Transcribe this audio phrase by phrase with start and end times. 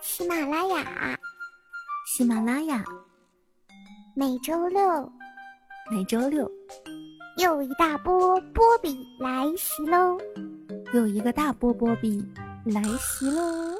[0.00, 1.18] 喜马拉雅，
[2.06, 2.84] 喜马拉雅，
[4.14, 5.12] 每周六，
[5.90, 6.50] 每周六，
[7.36, 10.18] 又一大波波比来袭喽！
[10.92, 12.24] 又一个大波波比
[12.64, 13.77] 来袭喽！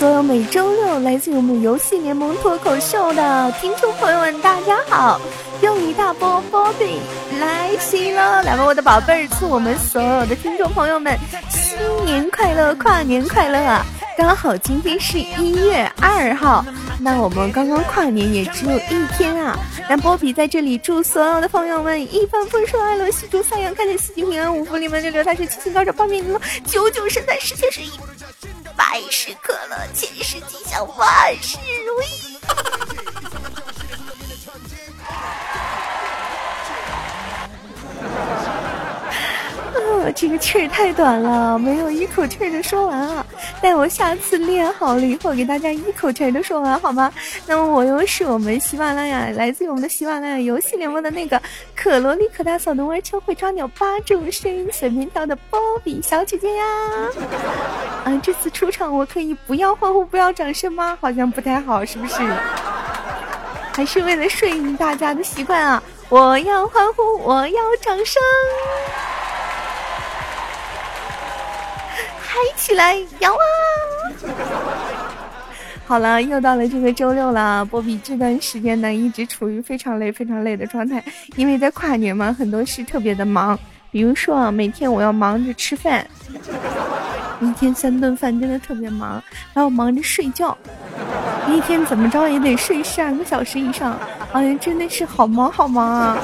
[0.00, 5.20] 所有每周六来自我们游戏联盟脱口秀的听众朋友们，大家好！
[5.60, 6.98] 又一大波波比
[7.38, 11.14] 来袭了，来吧，我的宝贝儿，祝我们所有的听众朋友们
[11.50, 13.84] 新年快乐，跨年快乐！
[14.16, 16.64] 刚好今天是一月二号，
[16.98, 19.54] 那我们刚刚跨年也只有一天啊！
[19.86, 27.86] 那波比在这里祝所有的朋友们一帆风顺，爱乐喜出，三阳开泰，四季平安，五福临门，六六大顺，七星高照，八面玲珑，九九神在，十全十美。
[28.80, 32.79] 百事可乐，千事吉祥，万事如意。
[40.00, 43.26] 啊，这个气儿太短了，没有一口气儿的说完啊！
[43.60, 47.12] 待我下次练好了以后，给大家一口气儿的说完好吗？
[47.46, 51.40] 那么我又是我们喜马拉雅，来自于我们的喜马拉雅游戏联盟的那个
[51.76, 56.64] 可萝莉、可大嫂、能玩超会抓鸟、八种声音随便跳的波比小姐姐呀！
[58.04, 60.96] 啊，这次出场我可以不要欢呼、不要掌声吗？
[61.00, 62.14] 好像不太好，是不是？
[63.72, 65.82] 还是为了顺应大家的习惯啊！
[66.08, 68.22] 我要欢呼，我要掌声。
[72.32, 73.42] 嗨起来，摇啊！
[75.84, 77.64] 好了，又到了这个周六了。
[77.64, 81.02] 波比这段时间呢，一直处于非常累、非常累的状态，
[81.34, 83.58] 因为在跨年嘛，很多事特别的忙。
[83.90, 86.06] 比如说啊，每天我要忙着吃饭，
[87.42, 89.20] 一天三顿饭真的特别忙，
[89.52, 90.56] 还要忙着睡觉，
[91.48, 93.98] 一天怎么着也得睡十二个小时以上。
[94.30, 96.16] 哎呀，真的是好忙好忙啊，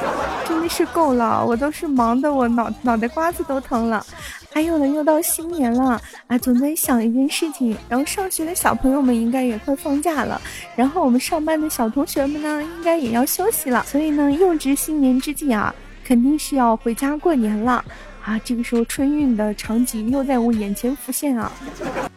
[0.67, 4.05] 真是够了，我都是忙的我脑脑袋瓜子都疼了。
[4.53, 7.77] 还有呢，又到新年了啊，总在想一件事情。
[7.89, 10.41] 然后上学的小朋友们应该也快放假了，
[10.75, 13.85] 然后我们上班的小同学们呢，应该也要休息了。
[13.87, 15.73] 所以呢，又值新年之际啊，
[16.05, 17.85] 肯定是要回家过年了
[18.25, 18.37] 啊。
[18.45, 21.53] 这个时候春运的场景又在我眼前浮现啊。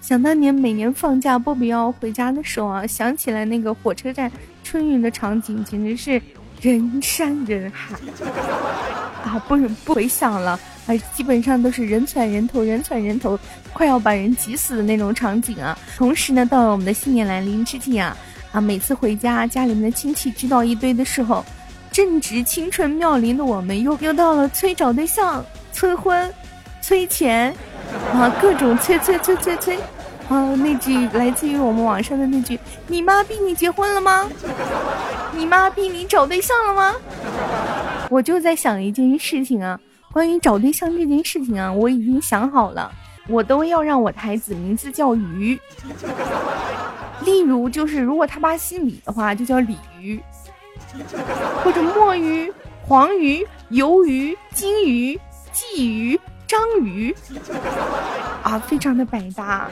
[0.01, 4.31] 想当年每年放假，波比要回家的时候啊，想起来那个火车站
[4.63, 6.19] 春运的场景，简直是
[6.61, 7.95] 人山人海
[9.23, 9.41] 啊！
[9.47, 10.59] 不不回想了。
[10.87, 13.37] 啊基本上都是人窜人头，人窜人头，
[13.73, 15.77] 快要把人挤死的那种场景啊！
[15.95, 18.17] 同时呢，到了我们的新年来临之际啊，
[18.51, 21.45] 啊，每次回家，家里面的亲戚知道一堆的时候，
[21.91, 26.33] 正值青春妙龄的我们，又又到了催找对象、催婚、
[26.81, 27.53] 催钱，
[28.11, 29.77] 啊，各种催催催催催，
[30.29, 32.57] 啊，那句来自于我们网上的那句
[32.87, 34.29] ：“你妈逼你结婚了吗？
[35.33, 36.95] 你妈逼你找对象了吗？”
[38.09, 39.79] 我就在想一件事情啊。
[40.11, 42.91] 关于找对象这件事情啊，我已经想好了，
[43.27, 45.59] 我都要让我的孩子名字叫鱼。
[47.25, 50.19] 例如，就是如果他爸姓李的话，就叫鲤鱼，
[51.63, 52.51] 或者墨鱼、
[52.81, 55.19] 黄鱼、鱿鱼、金鱼、
[55.53, 57.15] 鲫鱼、章鱼，
[58.41, 59.69] 啊，非常的百搭。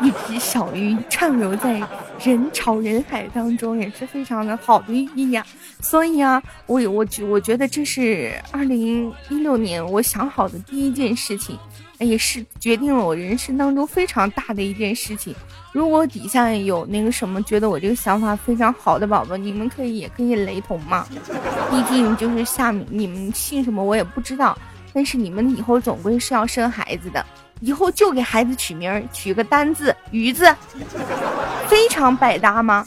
[0.00, 1.82] 一只小鱼畅游在
[2.24, 5.44] 人潮人海当中，也是非常的好的寓意呀。
[5.82, 11.58] 所以啊，我我觉我觉得这是二零一六年我想好的第一件事情，
[11.98, 15.34] 也是决定了我人生当中非常大的一件事情。
[15.74, 21.06] 如果底下有那个什么觉得我这个想法非常好的宝宝，你们可以也可以雷同嘛。
[21.70, 24.56] 毕竟就是下面你们姓什么我也不知道，
[24.98, 27.24] 但是你们以后总归是要生孩子的。
[27.60, 30.52] 以后就给孩子取名儿，取个单字“鱼”字，
[31.68, 32.84] 非常百搭吗？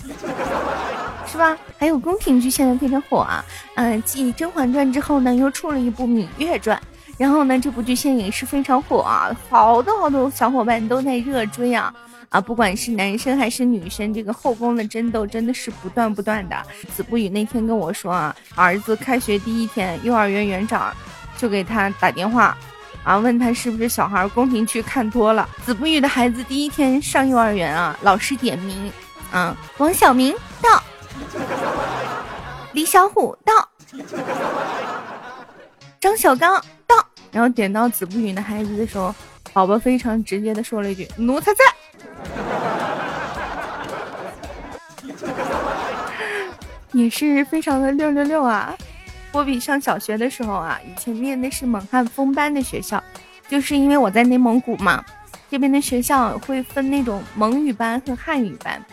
[1.26, 1.58] 是吧？
[1.80, 3.46] 还有宫廷剧现在非常火啊，
[3.76, 6.78] 嗯，继《甄嬛传》之后呢，又出了一部《芈月传》，
[7.18, 11.94] 然后呢，这部剧现在也是非常火啊，好多好多小伙伴都在热追啊
[12.28, 12.42] 啊！
[12.42, 16.58] 不管是男生还是女生，这个后宫的争斗真的是不断不断的。
[16.94, 20.94] 子不语那天跟我说啊，儿子开学第一天，幼儿园园长
[21.42, 22.56] 就给他打电话。
[23.04, 25.50] 啊，问他是不是小孩宫廷剧看多了？
[25.66, 28.92] 子不语的孩子第一天上幼儿园啊，老师点名，
[29.32, 30.84] 啊，王小明到，
[32.74, 33.68] 李小虎到，
[36.00, 36.96] 张小刚到，
[37.32, 39.16] 然后点到子不语的孩子的时候，
[39.52, 41.60] 宝宝非常直接的说了一句：“奴才在。
[46.94, 48.78] ”也是非常的六六六啊。
[49.32, 53.02] 波比上小学的时候啊，以前念的是蒙汉风班的学校，
[53.48, 55.04] 就是因为我在内蒙古嘛，
[55.50, 58.84] 这边的学校会分那种蒙语班和汉语班，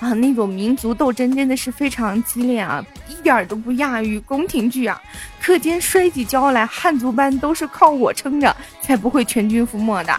[0.00, 2.84] 啊，那种民族斗争真的是非常激烈啊，
[3.18, 5.00] 一点都不亚于宫廷剧啊！
[5.40, 10.18] 课间摔起跤来，汉族班都是靠我撑着，才不会全军覆没的。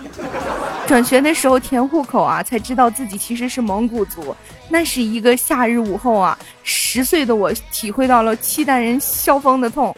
[0.87, 4.35] 转学的时候填户口啊，才知道自己其实是蒙古族，
[4.69, 9.95] 那是一个夏日午后啊，十岁的我体会到了契丹人萧峰的痛。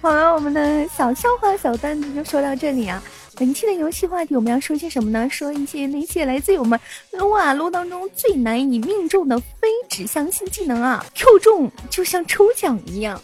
[0.00, 3.02] 好了，我们的小笑话、小段子就说到这里啊。
[3.38, 5.28] 本期的游戏话题我们要说些什么呢？
[5.28, 6.80] 说一些那些来自于我们
[7.12, 13.20] 撸啊撸当中最难以命中的非指向性技能啊！Q 中就像抽奖一样。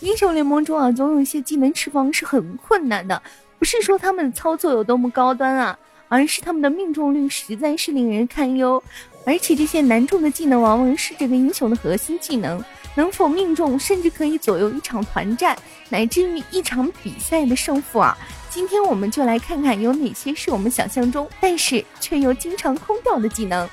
[0.00, 3.22] 英雄联盟中啊，总有一些技能释放是很困难的，
[3.58, 5.78] 不是说他们的操作有多么高端啊，
[6.08, 8.82] 而是他们的命中率实在是令人堪忧。
[9.26, 12.64] 而且这些难中的技能往往是这个英雄的核心技能，
[12.96, 15.54] 能否命中甚至可以左右一场团战，
[15.90, 18.16] 乃至于一场比赛的胜负啊！
[18.52, 23.66] 今天我们就来看看有哪些是我们想象中，但是却又经常空掉的技能。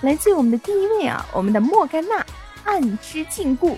[0.00, 2.24] 来自于我们的第一位啊，我们的莫甘娜
[2.62, 3.76] 暗之禁锢，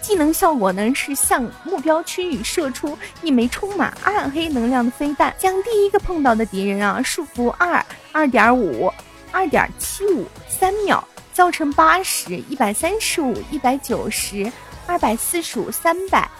[0.00, 8.92] 技能效果呢是向目标区域射出一枚充满暗黑能量的飞弹，将第一个碰到的敌人啊束缚二二点五、
[9.32, 11.02] 二点七五三秒，
[11.32, 14.50] 造成八十一百三十五、一百九十、
[14.86, 16.30] 二百四十五、三百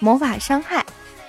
[0.00, 0.84] 魔法伤害。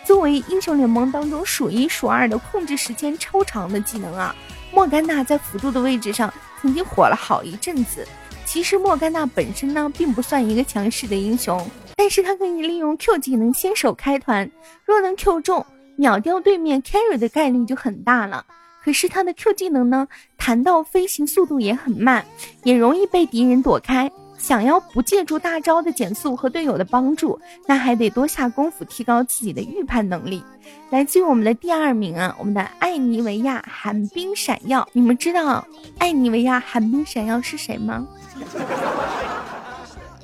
[0.07, 4.33] 作为英雄联盟当中数一数二的控制时间超长的技能啊，
[4.71, 8.07] 莫甘娜在辅助的位置上曾经火了好一阵子。
[8.45, 14.49] 其实莫甘娜本身呢并不算一个强势的英雄，但是她可以利用 Q 技能先手开团，
[14.85, 15.65] 若能 Q 中，
[15.97, 18.45] 秒掉对面 carry 的概率就很大了。
[18.81, 20.07] 可是她的 Q 技能呢，
[20.37, 22.25] 弹道飞行速度也很慢，
[22.63, 24.09] 也容易被敌人躲开。
[24.37, 30.43] 想要不借助大招的减速和队友的帮助，那还得多下功夫提高自己的预判能力。
[30.89, 34.87] 来自于我们的第二名啊，我们的艾尼维亚寒冰闪耀。
[34.93, 35.65] 你们知道
[35.97, 38.07] 艾尼维亚寒冰闪耀是谁吗？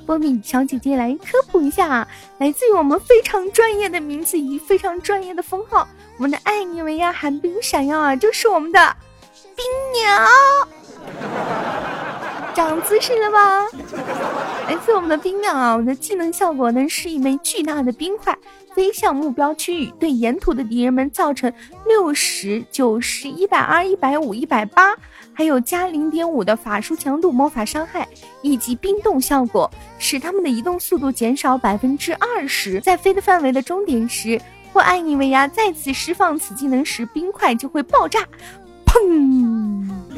[0.06, 2.08] 波米小姐姐来科普一下啊，
[2.38, 5.88] 来自于我们非常专业的名字以非常专业的封号，
[6.18, 8.96] 我们的艾尼维亚寒冰闪耀啊，就是我们的
[9.56, 10.28] 冰鸟。
[12.54, 13.66] 长姿势了吧？
[14.68, 18.38] 来自我们的冰鸟啊，我们的技能效果呢是一枚巨大的冰块，
[18.74, 21.52] 飞向目标区域，对沿途的敌人们造成
[21.86, 24.96] 六十九十一百二一百五一百八，
[25.34, 28.08] 还有加零点五的法术强度、魔法伤害
[28.42, 32.80] 以及冰冻效果，使他们的移动速度减少百分之二十。
[32.80, 34.40] 在飞的范围的终点时，
[34.72, 38.22] 或艾尼维亚再次释放此技能时，冰块就会爆炸，
[38.86, 39.63] 砰！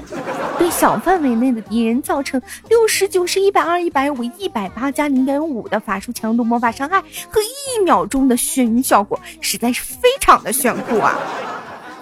[0.58, 11.18] 对小范围内的敌人造成六十九、十一百二、一百五、一百八加零点五的法术强度、魔法伤害和一秒钟的眩晕效果，实在是非常的炫酷啊！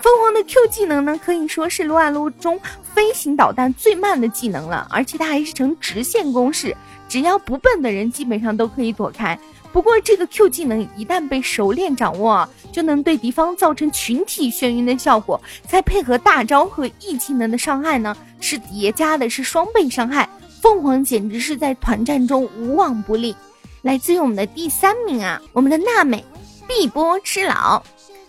[0.01, 2.59] 凤凰的 Q 技能呢，可以说是撸啊撸中
[2.93, 6.75] 飞行导弹最慢的技能了，而且它还是呈直线攻势，
[7.07, 9.39] 只要不笨的人基本上都可以躲开。
[9.73, 20.29] 不过，这个 Q 技能一旦被熟练掌握，就能对敌方造成群体眩晕的效果，再配合大招和 E 技能的伤害呢，是叠加的，是双倍伤害。
[20.61, 23.35] 凤凰简直是在团战中无往不利。
[23.81, 26.23] 来自于我们的第三名啊，我们的娜美，
[26.67, 27.81] 碧波之老。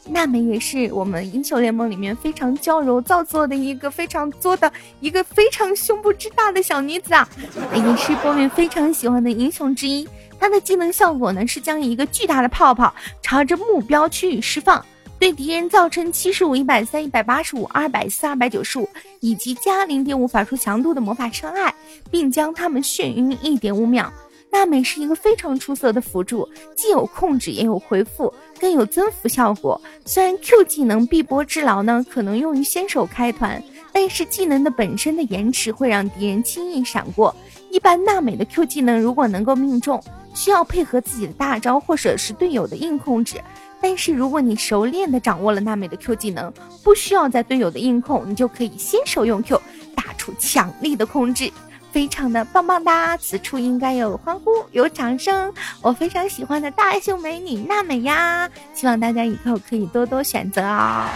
[0.06, 4.70] 娜美也是我们英雄联盟里面非常娇柔造作的一个非常作的
[5.00, 7.26] 一个非常胸部之大的小女子啊，
[7.72, 10.06] 也是波面非常喜欢的英雄之一。
[10.44, 14.84] 它的技能效果呢是将一个巨大的泡泡朝着目标区域释放，
[15.18, 18.86] 对敌人造成七十五、一百三、一百八十五、二百四、二百九十五
[19.20, 21.74] 以及加零点五法术强度的魔法伤害，
[22.10, 24.12] 并将他们眩晕一点五秒。
[24.50, 26.46] 娜美是一个非常出色的辅助，
[26.76, 29.80] 既有控制也有回复，更有增幅效果。
[30.04, 37.34] 虽然 Q 技能碧波之劳呢可能用于先手开团，但是技能的本身的延迟会让敌人轻易闪过。
[37.74, 40.00] 一般娜美的 Q 技能如果能够命中，
[40.32, 43.34] 需要配合自己的大招或者是队友的硬控制。
[43.82, 46.52] 但是如果你熟练的掌握了娜美的 Q 技能，
[46.84, 49.60] 不需要在队友的硬控，你就可以先手用 Q
[49.96, 51.52] 打出强力的控制。
[51.90, 55.52] 非常的棒棒哒，此处应该有欢呼，有掌声。
[55.82, 61.10] 我非常喜欢的大胸美女娜美呀，希望大家以后可以多多选择啊。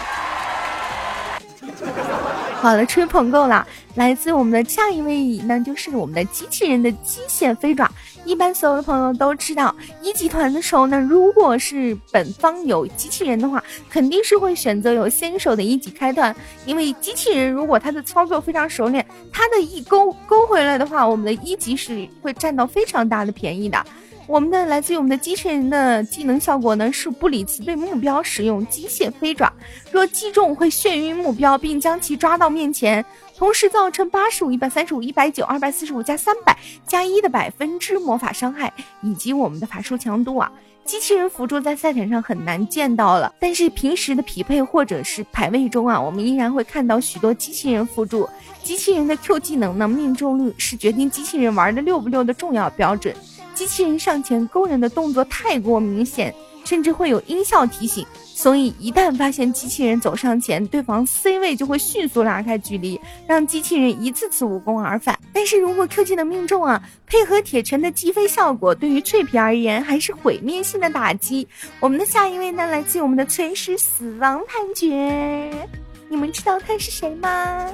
[2.60, 3.64] 好了，吹捧够了。
[3.94, 7.88] 来自我们的下一位，那就是我们的机器人的机械飞爪。
[8.24, 16.34] 一般所有的朋友都知道，一级团的时候呢，如果是本方有机器人的话，肯定是会选择有先手的一级开团，
[16.66, 23.82] 因为机器人如果他的操作非常熟练，他的一勾勾回来的话，我们的一级是会占到非常大的便宜的。
[24.28, 29.50] 我们的来自于我们的机器人的技能效果呢是不理词对目标使用机械飞爪，
[29.90, 33.02] 若击中会眩晕目标并将其抓到面前，
[33.38, 36.54] 同时造成八十五、一百三十五、一百九、二百四十五加三百
[36.87, 38.70] 加一的百分之魔法伤害
[39.00, 40.52] 以及我们的法术强度啊。
[40.85, 48.28] 机器人辅助在赛场上很难见到了，但是平时的匹配或者是排位中啊，我们依然会看到许多机器人辅助。
[48.62, 53.14] 机器人的 Q 技能呢，命中率是决定机器人玩的溜不溜的重要标准。
[53.58, 56.32] 机器人上前勾人的动作太过明显，
[56.64, 58.06] 甚至会有音效提醒。
[58.24, 65.18] 所以，一旦发现机器人走上前，对方 C 位就会迅速拉开距离，让机器人一次次无功而返。
[65.32, 71.48] 但是如果 Q 技能命中啊，配合铁拳的击飞效果，对于脆皮而言还是毁灭性的打击。
[71.80, 75.68] 我们的下一位呢，来自我们的崔氏死亡判决，
[76.08, 77.66] 你们知道他是谁吗？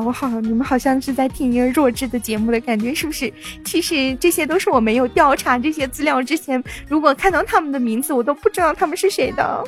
[0.00, 3.32] 我，好，你们好像是在听一个弱智的节目的感觉，是不是？
[3.64, 9.64] 其实这些都是我没有调查这些资料之前，如果看到他们的名字，我都不知道他们是谁的。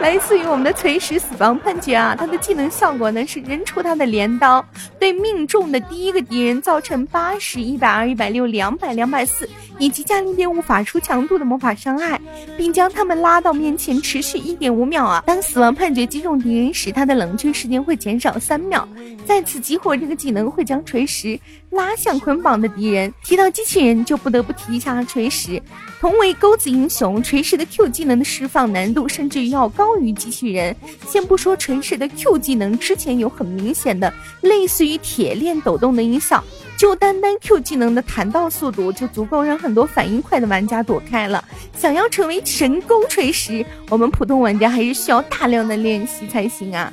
[0.00, 4.64] 来自于我们的锤石死亡判决啊，他的技能效果呢是扔出他的镰刀，
[4.98, 9.46] 对命中的第一个敌人造成八十一百二一百六两百两百四
[9.78, 12.18] 以及加零点五法术强度的魔法伤害，
[12.56, 15.22] 并将他们拉到面前，持续一点五秒啊。
[15.26, 18.88] 当死亡判决击中敌人时，他的冷却时间会减少三秒。
[19.26, 21.38] 再次激活这个技能会将锤石
[21.70, 23.12] 拉向捆绑的敌人。
[23.24, 25.62] 提到机器人，就不得不提一下锤石。
[26.00, 30.74] 同为钩子英雄，锤石的 Q 技能的释放难度甚至要高于机器人。
[31.06, 36.42] 先不说锤石的 Q 技能之前有很明显的类似于铁链抖动的音效，
[36.78, 41.44] 就单单 Q 技能的弹道速度就足够让很多反应快的玩家躲开了。
[41.76, 46.90] 想要成为神钩锤石，我们普通玩家还是需要大量的练习才行啊。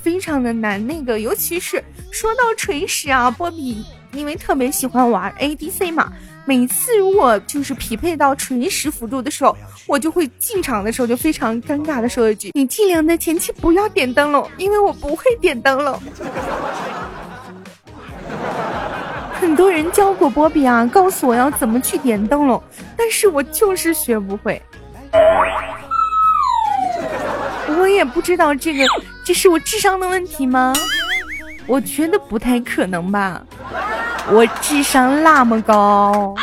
[0.00, 6.12] 非常的难，那个尤其是说到锤石啊，波比因为特别喜欢玩 ADC 嘛，
[6.44, 9.56] 每次如果就是匹配到锤石辅助的时候，
[9.86, 16.00] 我就会进场的时候就非常尴尬的说一句：“你尽量在前期不要点灯笼，因为我不会点灯笼。
[19.34, 22.62] ”很多人教过波比啊，告诉我要怎么去点灯笼，
[22.96, 24.60] 但是我就是学不会。
[27.78, 28.84] 我也不知道这个，
[29.24, 30.72] 这是我智商的问题吗？
[31.66, 33.42] 我觉得不太可能吧，
[34.30, 36.34] 我智商那么高。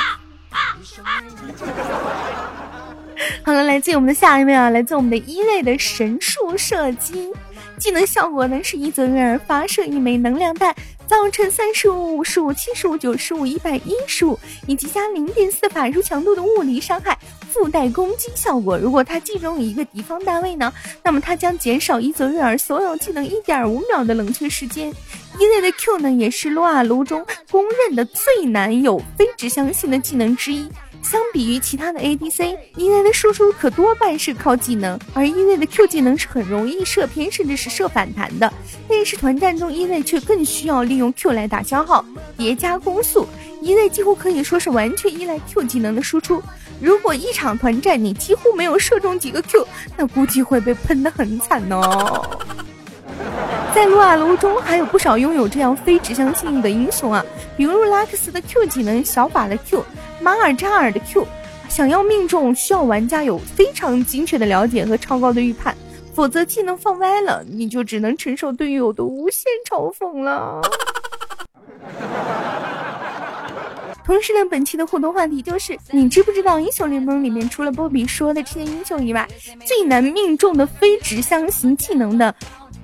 [3.43, 7.31] 好了，来自我们的下一位啊，来自我们的一类的神术射击。
[7.77, 10.75] 技能效果呢是一泽月儿发射一枚能量弹，
[11.11, 17.19] 造成三十五、五十五、七十五、九十五、一百一十五以及加零点四法术强度的物理伤害，
[17.51, 18.77] 附带攻击效果。
[18.77, 20.71] 如果他击中一个敌方单位呢，
[21.03, 24.87] 那么他将减少伊泽瑞尔所有技能一点五秒的冷却时间。
[25.37, 30.65] 一类的 Q 呢也是撸啊撸中公认的最难有非指向性的技能之一。
[31.01, 38.51] 相比于其他的 ADC，一类的输出可多半是靠技能，而一类的 Q 技能是很容易射偏甚至是射反弹的。
[38.87, 42.05] 但是团战中，一类却更需要利用 Q 来打消耗、
[42.37, 43.27] 叠加攻速。
[43.61, 46.41] 一类几乎可以说是完全依赖 Q 技能的输出。
[46.79, 49.67] 如果一场团战你几乎没有射中几个 Q，
[49.97, 52.27] 那估计会被喷得很惨哦。
[53.73, 57.23] 在撸啊撸中，还有不少拥有这样非指向性的英雄啊，
[57.55, 59.85] 比如拉克斯的 Q 技能、小法的 Q、
[60.21, 61.25] 马尔扎尔的 Q，
[61.67, 65.75] 想要命中，需要玩家有非常精确的了解和超高的预判，
[66.13, 70.61] 否则技能放歪了，你就只能承受队友的无限嘲讽了。
[74.03, 79.27] 同时呢，本期的互动话题就是：你知不知道英雄联盟里面除了波比说的这些英雄以外，
[79.65, 82.35] 最难命中的非指向型技能的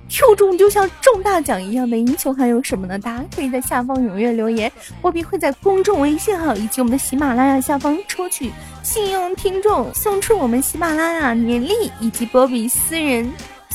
[0.09, 2.97] ？Q 中就像中大奖一样的英雄还有什么呢？
[2.97, 4.71] 大家可以在下方踊跃留言，
[5.01, 8.51] 波比会在公众微信号以及我们的喜马拉雅下方抽取
[8.83, 13.29] 幸运听众，送出我们喜马拉雅年历以及波比私人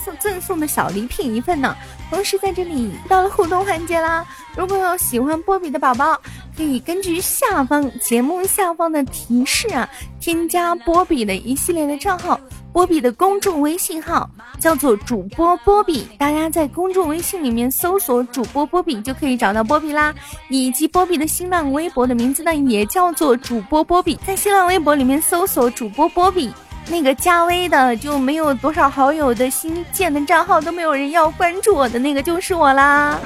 [0.05, 1.77] 送赠送的小礼品一份呢。
[2.11, 6.21] 同时在这里到了互动环节啦，如果有喜欢波比的宝宝，
[6.55, 9.89] 可以根据下方节目下方的提示啊，
[10.21, 12.39] 添加波比的一系列的账号。
[12.73, 20.15] 波比的公众微信号叫做主播波比，大家在公众微信里面搜索主播波比就可以找到波比啦。
[20.49, 26.51] 以及波比的新浪微博的名字呢，也叫做主播波比，在新浪微博里面搜索主播波比，
[26.89, 33.19] 那个加微的就没有多少好友的新建的账号都没有人要关注我的那个就是我啦。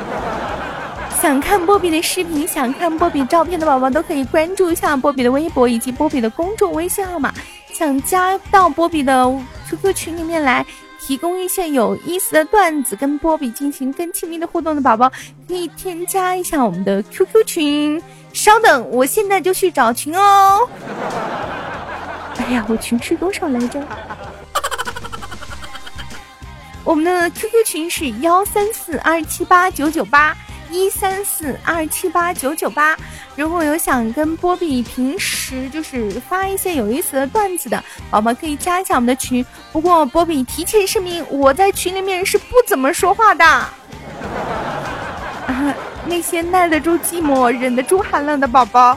[1.22, 7.32] 想看波比的视频，想看波比照片的宝宝都可以关注一下波比的微博以及波比的公众微信号码。
[7.76, 9.30] 想加到波比的
[9.68, 10.64] QQ 群里面来，
[10.98, 15.12] 提供一些有意思的段子，跟波比进行更亲密的互动的宝宝，
[15.46, 18.02] 可以添加一下我们的 QQ 群。
[18.32, 20.66] 稍等，我现在就去找群哦。
[22.38, 23.78] 哎呀，我群是多少来着？
[26.82, 30.34] 我们的 QQ 群是幺三四二七八九九八
[30.70, 32.96] 一三四二七八九九八。
[33.34, 39.44] 如果有想跟波比平时就是发一些有意思的段子的宝宝，可以加一下我们的群。
[39.72, 43.44] 不过波比提前声明，我在群里面是不怎么说话的。
[46.08, 48.96] 那些耐得住寂寞、忍得住寒冷的宝宝，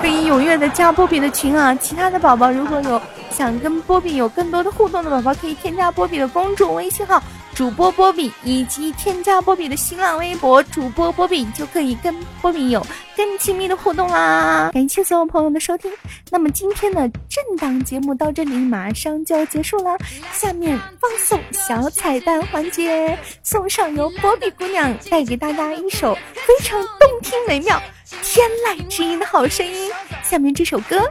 [0.00, 1.74] 可以踊跃的加波比的群啊！
[1.74, 7.20] 其他的宝宝如果有想跟波比有更多的互动的宝宝，可以添加波比的公众微信号。
[7.54, 12.84] 主播波比以及添加波比的新浪微博主播波比就可以跟波比有
[13.16, 14.70] 更亲密的互动啦！
[14.74, 15.90] 感谢所有朋友的收听。
[16.30, 19.96] 那么今天的正档节目到这里马上就要结束了，
[20.32, 27.80] 下面放送小彩蛋环节，送上由波比姑娘带给大家一首非常动听美妙、
[28.22, 29.92] 天籁之音的好声音。
[30.24, 31.08] 下面这首歌。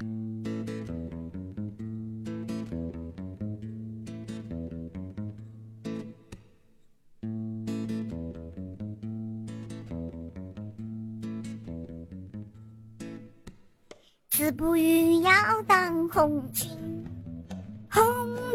[14.64, 16.70] 不语要当红军，
[17.92, 18.02] 红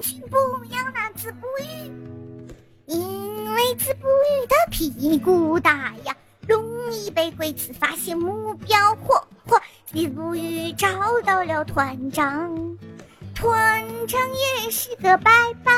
[0.00, 0.38] 军不
[0.74, 1.92] 要那子不语，
[2.86, 8.78] 因为子不语的屁股大呀，容易被鬼子发现目标。
[9.06, 10.88] 嚯嚯，子不语找
[11.26, 12.78] 到了团长，
[13.34, 14.18] 团长
[14.64, 15.30] 也是个拜
[15.62, 15.72] 拜，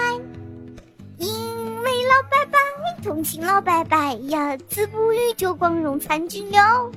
[1.19, 2.59] 因为老拜拜
[3.03, 6.89] 同情老拜拜呀，子不语就光荣参军了。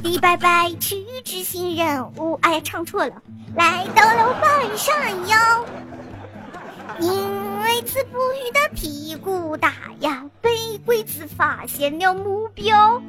[0.00, 3.22] 李白白去执行任务，哎呀，唱错了，
[3.54, 5.66] 来到了半山腰。
[6.98, 13.00] 因为子不语的屁股大呀，被鬼子发现了目标。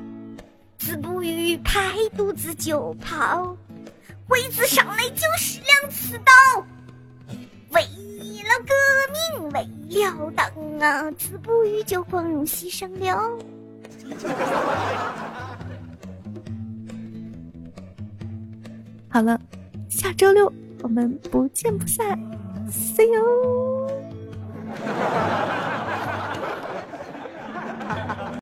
[0.78, 3.56] 子不语拍肚子就跑，
[4.28, 6.66] 鬼子上来就是两刺刀。
[7.70, 8.74] 为了革
[9.40, 9.68] 命，为
[10.04, 10.46] 了党
[10.80, 13.32] 啊，子不语就光荣牺牲了。
[19.14, 19.40] 好了，
[19.88, 20.52] 下周六
[20.82, 22.20] 我们不见不散
[22.68, 23.88] ，see you。